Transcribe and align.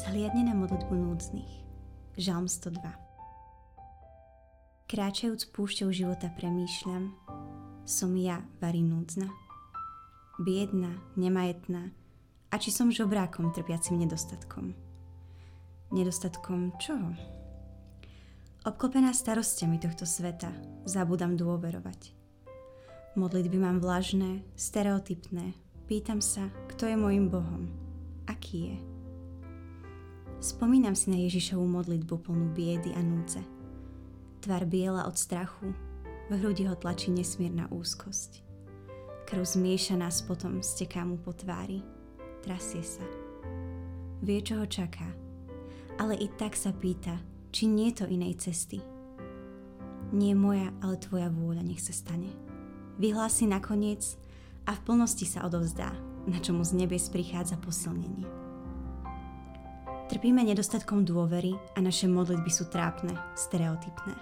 Zhliadne 0.00 0.48
na 0.48 0.56
modlitbu 0.56 0.96
núdznych. 0.96 1.52
Žalm 2.16 2.48
102 2.48 2.80
Kráčajúc 4.88 5.52
púšťou 5.52 5.92
života 5.92 6.32
premýšľam, 6.40 7.12
som 7.84 8.16
ja 8.16 8.40
varí 8.64 8.80
núdzna. 8.80 9.28
Biedna, 10.40 10.96
nemajetná, 11.20 11.92
a 12.48 12.56
či 12.56 12.72
som 12.72 12.88
žobrákom 12.88 13.52
trpiacim 13.52 14.00
nedostatkom. 14.00 14.72
Nedostatkom 15.92 16.80
čoho? 16.80 17.12
Obklopená 18.64 19.12
starostiami 19.12 19.76
tohto 19.76 20.08
sveta, 20.08 20.48
zabudám 20.88 21.36
dôverovať. 21.36 22.16
Modlitby 23.20 23.60
mám 23.60 23.84
vlažné, 23.84 24.48
stereotypné, 24.56 25.52
pýtam 25.84 26.24
sa, 26.24 26.48
kto 26.72 26.88
je 26.88 26.96
môjim 26.96 27.28
Bohom, 27.28 27.68
aký 28.24 28.72
je. 28.72 28.89
Spomínam 30.40 30.96
si 30.96 31.12
na 31.12 31.20
Ježišovú 31.20 31.68
modlitbu 31.68 32.16
plnú 32.24 32.56
biedy 32.56 32.96
a 32.96 33.04
núdze. 33.04 33.44
Tvar 34.40 34.64
biela 34.64 35.04
od 35.04 35.12
strachu, 35.12 35.68
v 36.32 36.40
hrudi 36.40 36.64
ho 36.64 36.72
tlačí 36.72 37.12
nesmierna 37.12 37.68
úzkosť. 37.68 38.40
Krv 39.28 39.44
zmiešaná 39.44 40.08
s 40.08 40.24
potom 40.24 40.64
steká 40.64 41.04
mu 41.04 41.20
po 41.20 41.36
tvári. 41.36 41.84
Trasie 42.40 42.80
sa. 42.80 43.04
Vie, 44.24 44.40
čo 44.40 44.64
ho 44.64 44.64
čaká. 44.64 45.12
Ale 46.00 46.16
i 46.16 46.32
tak 46.32 46.56
sa 46.56 46.72
pýta, 46.72 47.20
či 47.52 47.68
nie 47.68 47.92
je 47.92 48.00
to 48.00 48.06
inej 48.08 48.40
cesty. 48.40 48.80
Nie 50.16 50.32
moja, 50.32 50.72
ale 50.80 50.96
tvoja 51.04 51.28
vôľa 51.28 51.68
nech 51.68 51.84
sa 51.84 51.92
stane. 51.92 52.32
Vyhlási 52.96 53.44
nakoniec 53.44 54.16
a 54.64 54.72
v 54.72 54.80
plnosti 54.88 55.28
sa 55.28 55.44
odovzdá, 55.44 55.92
na 56.24 56.40
čomu 56.40 56.64
z 56.64 56.80
nebies 56.80 57.12
prichádza 57.12 57.60
posilnenie. 57.60 58.49
Trpíme 60.10 60.42
nedostatkom 60.42 61.06
dôvery 61.06 61.54
a 61.54 61.78
naše 61.78 62.10
modlitby 62.10 62.50
sú 62.50 62.66
trápne, 62.66 63.14
stereotypné. 63.38 64.18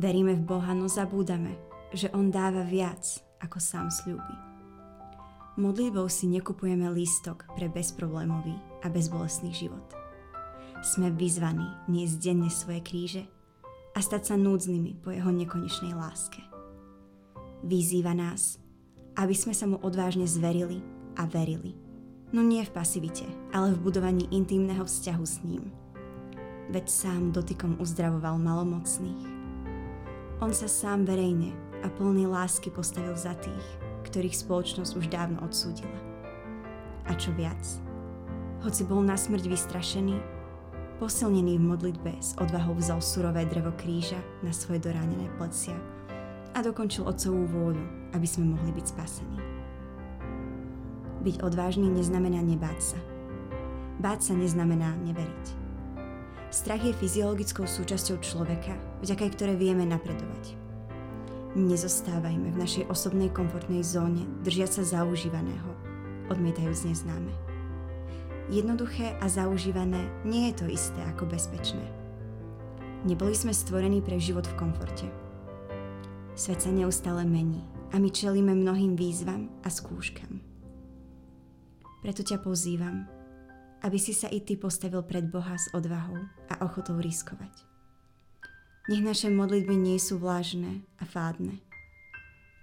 Veríme 0.00 0.32
v 0.32 0.48
Boha, 0.48 0.72
no 0.72 0.88
zabúdame, 0.88 1.60
že 1.92 2.08
On 2.16 2.32
dáva 2.32 2.64
viac, 2.64 3.20
ako 3.44 3.60
sám 3.60 3.92
slúbi. 3.92 4.36
Modlitbou 5.60 6.08
si 6.08 6.24
nekupujeme 6.32 6.88
lístok 6.88 7.52
pre 7.52 7.68
bezproblémový 7.68 8.56
a 8.80 8.88
bezbolestný 8.88 9.52
život. 9.52 9.92
Sme 10.80 11.12
vyzvaní 11.12 11.68
niesť 11.92 12.16
denne 12.16 12.48
svoje 12.48 12.80
kríže 12.80 13.28
a 13.92 14.00
stať 14.00 14.32
sa 14.32 14.36
núdznymi 14.40 15.04
po 15.04 15.12
jeho 15.12 15.36
nekonečnej 15.36 15.92
láske. 15.92 16.40
Vyzýva 17.60 18.16
nás, 18.16 18.56
aby 19.20 19.36
sme 19.36 19.52
sa 19.52 19.68
mu 19.68 19.76
odvážne 19.84 20.24
zverili 20.24 20.80
a 21.20 21.28
verili– 21.28 21.76
No 22.36 22.44
nie 22.44 22.60
v 22.60 22.68
pasivite, 22.68 23.24
ale 23.48 23.72
v 23.72 23.88
budovaní 23.88 24.28
intimného 24.28 24.84
vzťahu 24.84 25.24
s 25.24 25.40
ním. 25.40 25.72
Veď 26.68 26.84
sám 26.84 27.32
dotykom 27.32 27.80
uzdravoval 27.80 28.36
malomocných. 28.36 29.24
On 30.44 30.52
sa 30.52 30.68
sám 30.68 31.08
verejne 31.08 31.56
a 31.80 31.88
plný 31.88 32.28
lásky 32.28 32.68
postavil 32.68 33.16
za 33.16 33.32
tých, 33.40 33.64
ktorých 34.04 34.36
spoločnosť 34.36 34.92
už 35.00 35.08
dávno 35.08 35.40
odsúdila. 35.40 35.96
A 37.08 37.16
čo 37.16 37.32
viac, 37.32 37.64
hoci 38.60 38.84
bol 38.84 39.00
na 39.00 39.16
smrť 39.16 39.48
vystrašený, 39.48 40.20
posilnený 41.00 41.56
v 41.56 41.68
modlitbe 41.72 42.20
s 42.20 42.36
odvahou 42.36 42.76
vzal 42.76 43.00
surové 43.00 43.48
drevo 43.48 43.72
kríža 43.80 44.20
na 44.44 44.52
svoje 44.52 44.84
doránené 44.84 45.32
plecia 45.40 45.80
a 46.52 46.60
dokončil 46.60 47.08
otcovú 47.08 47.48
vôľu, 47.48 48.12
aby 48.12 48.28
sme 48.28 48.52
mohli 48.52 48.76
byť 48.76 48.84
spasení. 48.92 49.45
Byť 51.24 51.40
odvážny 51.40 51.88
neznamená 51.88 52.44
nebáť 52.44 52.96
sa. 52.96 52.98
Báť 53.96 54.32
sa 54.32 54.34
neznamená 54.36 54.92
neveriť. 55.00 55.46
Strach 56.52 56.84
je 56.84 56.92
fyziologickou 56.92 57.64
súčasťou 57.64 58.20
človeka, 58.20 58.76
vďaka 59.04 59.24
ktoré 59.32 59.52
vieme 59.56 59.84
napredovať. 59.88 60.56
Nezostávajme 61.56 62.52
v 62.52 62.60
našej 62.60 62.84
osobnej 62.92 63.32
komfortnej 63.32 63.80
zóne, 63.80 64.28
držiať 64.44 64.80
sa 64.80 65.00
zaužívaného, 65.00 65.72
odmietajúc 66.28 66.84
neznáme. 66.84 67.32
Jednoduché 68.52 69.16
a 69.18 69.26
zaužívané 69.26 70.06
nie 70.22 70.52
je 70.52 70.62
to 70.62 70.66
isté 70.68 71.00
ako 71.16 71.26
bezpečné. 71.26 71.82
Neboli 73.08 73.34
sme 73.34 73.56
stvorení 73.56 74.04
pre 74.04 74.20
život 74.20 74.46
v 74.46 74.58
komforte. 74.60 75.08
Svet 76.36 76.60
sa 76.62 76.70
neustále 76.70 77.24
mení 77.24 77.64
a 77.90 77.98
my 77.98 78.12
čelíme 78.12 78.52
mnohým 78.52 78.94
výzvam 78.94 79.48
a 79.64 79.68
skúškam. 79.72 80.55
Preto 82.06 82.22
ťa 82.22 82.38
pozývam, 82.38 83.02
aby 83.82 83.98
si 83.98 84.14
sa 84.14 84.30
i 84.30 84.38
ty 84.38 84.54
postavil 84.54 85.02
pred 85.02 85.26
Boha 85.26 85.58
s 85.58 85.66
odvahou 85.74 86.14
a 86.46 86.62
ochotou 86.62 87.02
riskovať. 87.02 87.50
Nech 88.86 89.02
naše 89.02 89.26
modlitby 89.26 89.74
nie 89.74 89.98
sú 89.98 90.22
vlážne 90.22 90.86
a 91.02 91.04
fádne. 91.04 91.58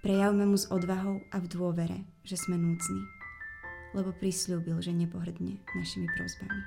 Prejavme 0.00 0.48
mu 0.48 0.56
s 0.56 0.72
odvahou 0.72 1.20
a 1.28 1.36
v 1.44 1.46
dôvere, 1.52 2.08
že 2.24 2.40
sme 2.40 2.56
núdzni, 2.56 3.04
lebo 3.92 4.16
prislúbil, 4.16 4.80
že 4.80 4.96
nepohrdne 4.96 5.60
našimi 5.76 6.08
prozbami. 6.16 6.64